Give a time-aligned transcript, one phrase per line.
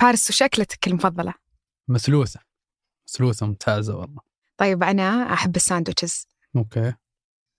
[0.00, 1.34] فارس وش أكلتك المفضلة؟
[1.88, 2.40] مثلوثة
[3.08, 4.20] مثلوثة ممتازة والله.
[4.56, 6.26] طيب أنا أحب ال sandwiches.
[6.56, 6.94] okay.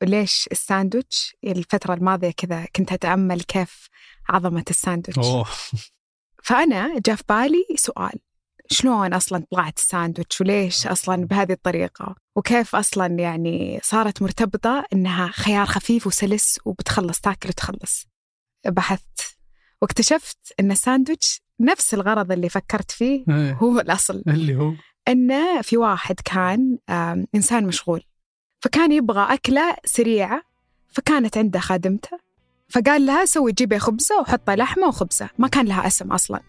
[0.04, 3.88] ليش الساندويتش؟ الفترة الماضية كذا كنت أتأمل كيف
[4.30, 5.28] عظمة الساندويتش.
[5.28, 5.46] أوه.
[6.44, 8.20] فأنا جاء في بالي سؤال
[8.72, 15.66] شلون أصلا طلعت الساندويتش؟ وليش أصلا بهذه الطريقة؟ وكيف أصلا يعني صارت مرتبطة إنها خيار
[15.66, 18.06] خفيف وسلس وبتخلص تاكل وتخلص.
[18.66, 19.38] بحثت
[19.82, 23.54] واكتشفت إن الساندويتش نفس الغرض اللي فكرت فيه إيه.
[23.54, 24.24] هو الأصل.
[24.28, 24.74] اللي هو؟
[25.08, 26.78] إنه في واحد كان
[27.36, 28.04] إنسان مشغول.
[28.62, 30.42] فكان يبغى أكلة سريعة
[30.88, 32.20] فكانت عنده خادمته.
[32.70, 35.30] فقال لها سوي جيبي خبزة وحطي لحمة وخبزة.
[35.38, 36.42] ما كان لها اسم أصلا.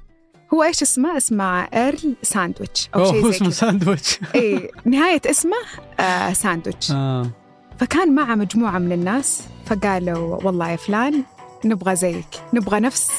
[0.54, 4.20] هو إيش اسمه؟ اسمه إيرل ساندويتش أو شيء زي اسمه ساندويتش.
[4.34, 5.56] إي نهاية اسمه
[6.00, 6.90] آه ساندويتش.
[6.90, 7.30] آه.
[7.78, 11.24] فكان معه مجموعة من الناس فقالوا والله يا فلان
[11.64, 12.26] نبغى زيك.
[12.54, 13.10] نبغى نفس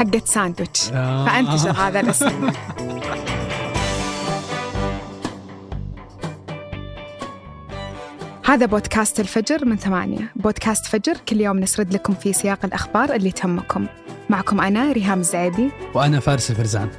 [0.00, 0.92] حقة ساندويتش.
[0.92, 1.26] آه.
[1.26, 2.50] فانتشر هذا الاسم
[8.44, 10.32] هذا بودكاست الفجر من ثمانية.
[10.36, 13.86] بودكاست فجر كل يوم نسرد لكم في سياق الأخبار اللي تهمكم.
[14.30, 15.70] معكم أنا ريهام الزعيبي.
[15.94, 16.90] وأنا فارس الفرزان.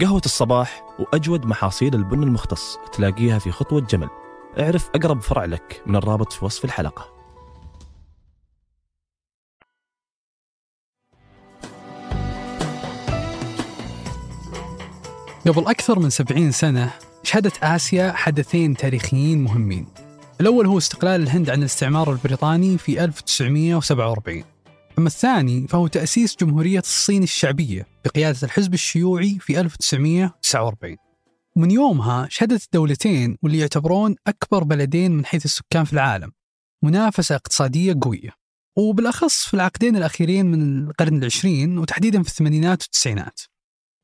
[0.00, 4.08] قهوة الصباح وأجود محاصيل البن المختص تلاقيها في خطوة جمل.
[4.58, 7.14] اعرف أقرب فرع لك من الرابط في وصف الحلقة.
[15.46, 16.90] قبل أكثر من سبعين سنة
[17.22, 19.86] شهدت آسيا حدثين تاريخيين مهمين.
[20.40, 24.53] الأول هو استقلال الهند عن الاستعمار البريطاني في 1947
[24.98, 30.96] أما الثاني فهو تأسيس جمهورية الصين الشعبية بقيادة الحزب الشيوعي في 1949
[31.56, 36.32] ومن يومها شهدت الدولتين واللي يعتبرون أكبر بلدين من حيث السكان في العالم.
[36.84, 38.30] منافسة اقتصادية قوية.
[38.78, 43.40] وبالأخص في العقدين الأخيرين من القرن العشرين وتحديدا في الثمانينات والتسعينات.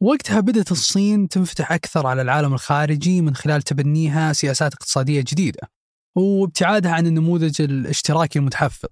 [0.03, 5.70] وقتها بدأت الصين تنفتح أكثر على العالم الخارجي من خلال تبنيها سياسات اقتصادية جديدة.
[6.16, 8.88] وابتعادها عن النموذج الاشتراكي المتحفظ.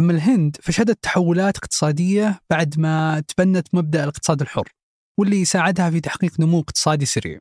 [0.00, 4.72] أما الهند فشهدت تحولات اقتصادية بعد ما تبنت مبدأ الاقتصاد الحر
[5.18, 7.38] واللي ساعدها في تحقيق نمو اقتصادي سريع.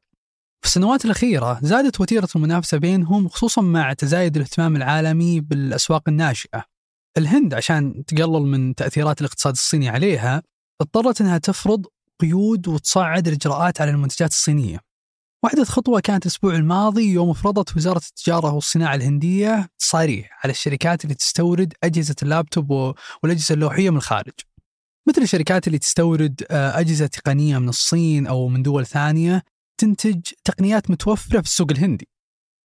[0.61, 6.63] في السنوات الأخيرة زادت وتيرة المنافسة بينهم خصوصا مع تزايد الاهتمام العالمي بالأسواق الناشئة.
[7.17, 10.43] الهند عشان تقلل من تأثيرات الاقتصاد الصيني عليها
[10.81, 11.85] اضطرت أنها تفرض
[12.19, 14.79] قيود وتصعد الإجراءات على المنتجات الصينية.
[15.45, 21.16] واحدة خطوة كانت الأسبوع الماضي يوم فرضت وزارة التجارة والصناعة الهندية تصاريح على الشركات اللي
[21.16, 24.34] تستورد أجهزة اللابتوب والأجهزة اللوحية من الخارج.
[25.07, 29.44] مثل الشركات اللي تستورد آه، أجهزة تقنية من الصين أو من دول ثانية
[29.78, 32.07] تنتج تقنيات متوفرة في السوق الهندي.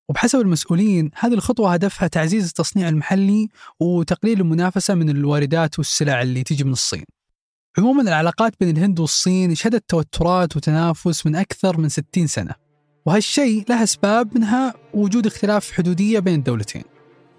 [0.08, 3.48] وبحسب المسؤولين هذه الخطوة هدفها تعزيز التصنيع المحلي
[3.80, 7.04] وتقليل المنافسة من الواردات والسلع اللي تيجي من الصين.
[7.78, 12.69] عموما العلاقات بين الهند والصين شهدت توترات وتنافس من أكثر من 60 سنة.
[13.06, 16.82] وهالشيء له أسباب منها وجود اختلاف حدودية بين الدولتين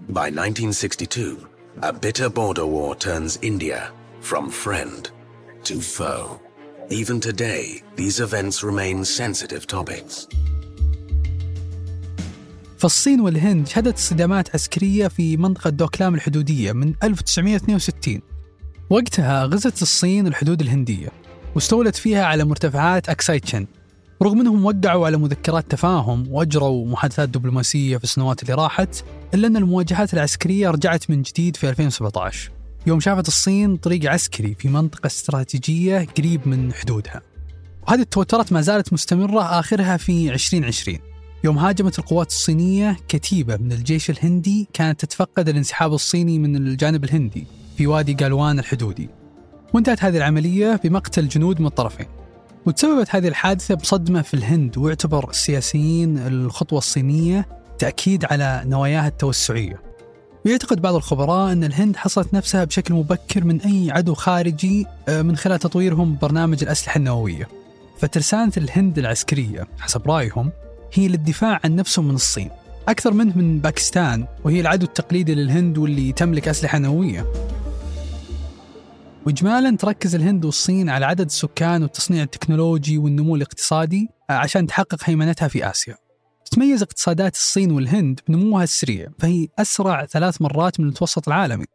[0.10, 1.38] By 1962,
[1.84, 3.92] a bitter border war turns India
[4.22, 5.10] from friend
[5.64, 6.40] to foe.
[6.90, 10.28] Even today, these events remain sensitive topics.
[12.78, 18.22] فالصين والهند شهدت صدامات عسكرية في منطقة دوكلام الحدودية من 1962
[18.90, 21.10] وقتها غزت الصين الحدود الهندية
[21.56, 23.66] واستولت فيها على مرتفعات أكساي تشن
[24.22, 29.58] رغم أنهم وقعوا على مذكرات تفاهم وأجروا محادثات دبلوماسية في السنوات اللي راحت إلا أن
[29.58, 32.52] المواجهات العسكرية رجعت من جديد في 2017
[32.88, 37.22] يوم شافت الصين طريق عسكري في منطقة استراتيجية قريب من حدودها.
[37.88, 41.00] وهذه التوترات ما زالت مستمرة آخرها في 2020
[41.44, 47.48] يوم هاجمت القوات الصينية كتيبة من الجيش الهندي كانت تتفقد الانسحاب الصيني من الجانب الهندي
[47.78, 49.10] في وادي قالوان الحدودي.
[49.74, 52.21] وانتهت هذه العملية بمقتل جنود من الطرفين.
[52.66, 57.48] وتسببت هذه الحادثة بصدمة في الهند واعتبر السياسيين الخطوة الصينية
[57.80, 59.82] تأكيد على نواياها التوسعية.
[60.46, 65.36] ويعتقد بعض الخبراء أن الهند حصلت نفسها بشكل مبكر من أي عدو خارجي آه، من
[65.36, 67.48] خلال تطويرهم برنامج الأسلحة النووية.
[68.00, 70.52] فترسانة الهند العسكرية حسب رأيهم
[70.94, 72.50] هي للدفاع عن نفسهم من الصين.
[72.88, 77.26] أكثر منه من باكستان وهي العدو التقليدي للهند واللي تملك أسلحة نووية.
[79.26, 85.70] وإجمالا تركز الهند والصين على عدد السكان والتصنيع التكنولوجي والنمو الاقتصادي عشان تحقق هيمنتها في
[85.70, 85.98] آسيا.
[86.46, 91.66] تتميز اقتصادات الصين والهند بنموها السريع فهي أسرع ثلاث مرات من المتوسط العالمي.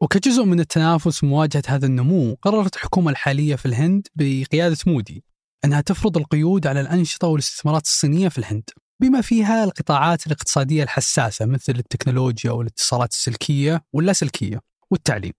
[0.00, 5.24] وكجزء من التنافس ومواجهة هذا النمو قررت الحكومة الحالية في الهند بقيادة مودي
[5.64, 8.70] أنها تفرض القيود على الأنشطة والاستثمارات الصينية في الهند
[9.00, 14.60] بما فيها القطاعات الاقتصادية الحساسة مثل التكنولوجيا والاتصالات السلكية واللاسلكية
[14.90, 15.32] والتعليم.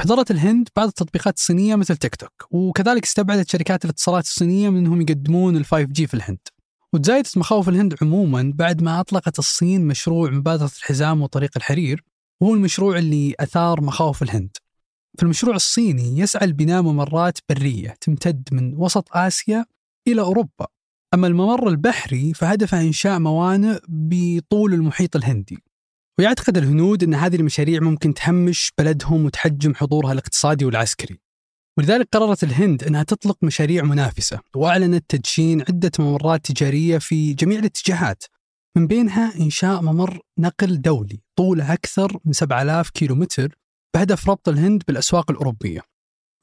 [0.00, 5.00] وحضرت الهند بعض التطبيقات الصينية مثل تيك توك وكذلك استبعدت شركات الاتصالات الصينية من أنهم
[5.00, 6.38] يقدمون ال 5G في الهند.
[6.92, 12.04] وتزايدت مخاوف الهند عموما بعد ما أطلقت الصين مشروع مبادرة الحزام وطريق الحرير
[12.40, 14.56] وهو المشروع اللي أثار مخاوف الهند.
[15.16, 19.64] في المشروع الصيني يسعى لبناء ممرات برية تمتد من وسط آسيا
[20.08, 20.66] إلى أوروبا.
[21.14, 25.69] أما الممر البحري فهدفه إنشاء موانئ بطول المحيط الهندي.
[26.20, 31.20] ويعتقد الهنود أن هذه المشاريع ممكن تهمش بلدهم وتحجم حضورها الاقتصادي والعسكري.
[31.78, 38.24] ولذلك قررت الهند أنها تطلق مشاريع منافسة وأعلنت تدشين عدة ممرات تجارية في جميع الاتجاهات
[38.76, 43.54] من بينها إنشاء ممر نقل دولي طوله أكثر من 7000 كيلومتر
[43.94, 45.82] بهدف ربط الهند بالأسواق الأوروبية.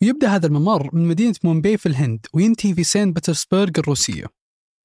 [0.04, 4.26] ويبدأ هذا الممر من مدينة مومباي في الهند وينتهي في سين بطرسبرغ الروسية.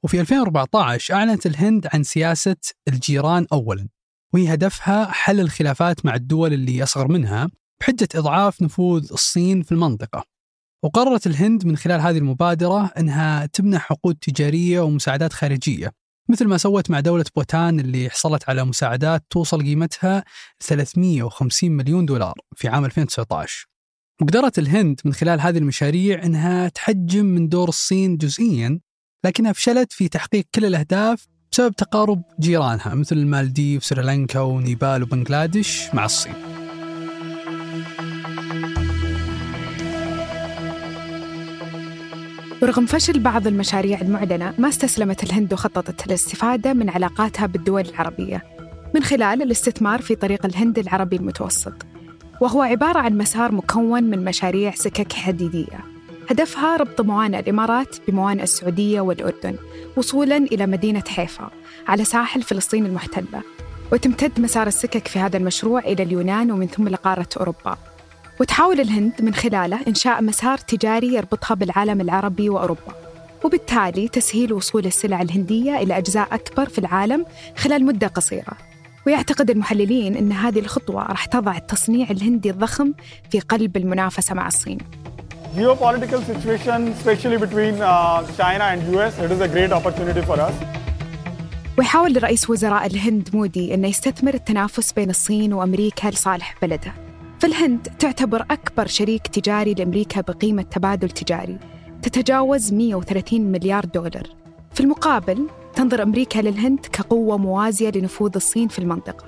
[0.05, 2.57] وفي 2014 أعلنت الهند عن سياسة
[2.89, 3.89] الجيران أولا.
[4.35, 7.49] وهي هدفها حل الخلافات مع الدول اللي أصغر منها
[7.81, 10.25] بحجة إضعاف نفوذ الصين في المنطقة.
[10.85, 15.93] وقررت الهند من خلال هذه المبادرة أنها تمنح عقود تجارية ومساعدات خارجية
[16.29, 20.25] مثل ما سوت مع دولة بوتان اللي حصلت على مساعدات توصل قيمتها
[20.61, 23.67] 350 مليون دولار في عام 2019
[24.23, 28.81] وقدرت الهند من خلال هذه المشاريع أنها تحجم من دور الصين جزئيا
[29.25, 36.05] لكنها فشلت في تحقيق كل الأهداف بسبب تقارب جيرانها مثل المالديف وسريلانكا ونيبال وبنغلاديش مع
[36.05, 36.35] الصين.
[42.63, 48.43] ورغم فشل بعض المشاريع المعلنة ما استسلمت الهند وخططت للاستفادة من علاقاتها بالدول العربية
[48.95, 51.75] من خلال الاستثمار في طريق الهند العربي المتوسط.
[52.41, 55.81] وهو عبارة عن مسار مكون من مشاريع سكك حديدية.
[56.31, 59.57] هدفها ربط موانئ الإمارات بموانئ السعودية والأردن.
[59.97, 61.51] وصولا إلى مدينة حيفا
[61.89, 63.43] على ساحل فلسطين المحتلة
[63.93, 67.79] وتمتد مسار السكك في هذا المشروع إلى اليونان ومن ثم لقارة أوروبا.
[68.41, 72.95] وتحاول الهند من خلاله إنشاء مسار تجاري يربطها بالعالم العربي وأوروبا
[73.45, 78.53] وبالتالي تسهيل وصول السلع الهندية إلى أجزاء أكبر في العالم خلال مدة قصيرة.
[79.07, 82.93] ويعتقد المحللين أن هذه الخطوة راح تضع التصنيع الهندي الضخم
[83.31, 84.79] في قلب المنافسة مع الصين.
[85.57, 90.55] Geopolitical situation, especially between uh, China and US, it is a great opportunity for us.
[91.79, 96.93] ويحاول رئيس وزراء الهند مودي أنه يستثمر التنافس بين الصين وأمريكا لصالح بلده.
[97.39, 101.59] فالهند تعتبر أكبر شريك تجاري لأمريكا بقيمة تبادل تجاري.
[102.03, 104.27] تتجاوز 130 مليار دولار.
[104.75, 109.27] في المقابل تنظر أمريكا للهند كقوة موازية لنفوذ الصين في المنطقة.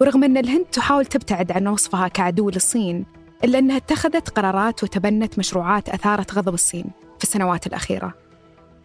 [0.00, 5.88] ورغم أن الهند تحاول تبتعد عن وصفها كعدو للصين إلا أنها اتخذت قرارات وتبنت مشروعات
[5.88, 6.84] أثارت غضب الصين
[7.18, 8.14] في السنوات الأخيرة.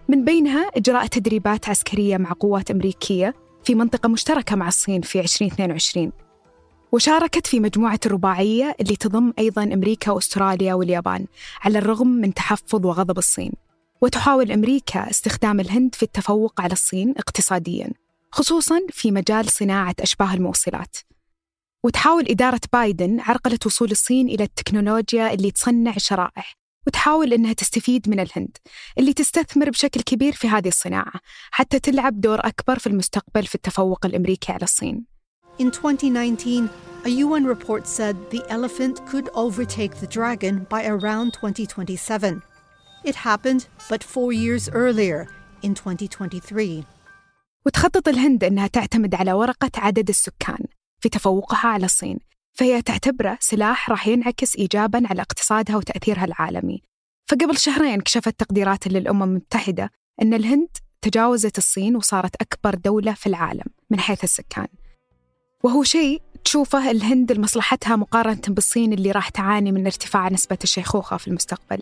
[0.07, 3.33] من بينها إجراء تدريبات عسكرية مع قوات أمريكية
[3.63, 6.11] في منطقة مشتركة مع الصين في 2022
[6.91, 11.25] وشاركت في مجموعة الرباعية اللي تضم أيضا أمريكا وأستراليا واليابان
[11.61, 13.51] على الرغم من تحفظ وغضب الصين.
[14.01, 17.89] وتحاول أمريكا استخدام الهند في التفوق على الصين اقتصاديا
[18.31, 20.97] خصوصا في مجال صناعة أشباه الموصلات.
[21.85, 26.55] وتحاول إدارة بايدن عرقلة وصول الصين إلى التكنولوجيا اللي تصنع الشرائح
[26.87, 28.57] وتحاول أنها تستفيد من الهند
[28.97, 31.13] اللي تستثمر بشكل كبير في هذه الصناعة
[31.51, 35.05] حتى تلعب دور أكبر في المستقبل في التفوق الأمريكي على الصين
[35.59, 36.69] In 2019,
[37.05, 42.41] a UN report said the elephant could overtake the dragon by around 2027.
[43.05, 45.27] It happened, but four years earlier,
[45.61, 46.83] in 2023.
[47.65, 50.65] وتخطط الهند أنها تعتمد على ورقة عدد السكان
[51.03, 52.19] في تفوقها على الصين.
[52.53, 56.81] فهي تعتبره سلاح راح ينعكس إيجاباً على اقتصادها وتأثيرها العالمي.
[57.27, 59.91] فقبل شهرين كشفت تقديرات للأمم المتحدة
[60.21, 64.67] أن الهند تجاوزت الصين وصارت أكبر دولة في العالم من حيث السكان.
[65.63, 71.27] وهو شيء تشوفه الهند لمصلحتها مقارنة بالصين اللي راح تعاني من ارتفاع نسبة الشيخوخة في
[71.27, 71.81] المستقبل.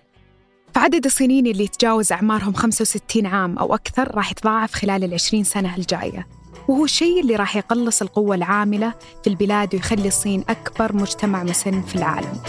[0.75, 6.40] فعدد الصينيين اللي يتجاوز أعمارهم 65 عام أو أكثر راح يتضاعف خلال العشرين سنة الجاية.
[6.67, 11.95] وهو الشيء اللي راح يقلص القوة العاملة في البلاد ويخلي الصين أكبر مجتمع مسن في
[11.95, 12.41] العالم.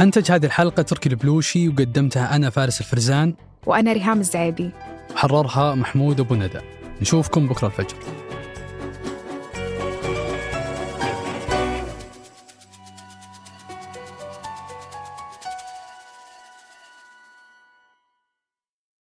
[0.00, 3.34] أنتج هذه الحلقة تركي البلوشي وقدمتها أنا فارس الفرزان
[3.66, 4.70] وأنا ريهام الزعيبي.
[5.16, 6.60] حررها محمود أبو ندى.
[7.00, 7.96] نشوفكم بكرة الفجر.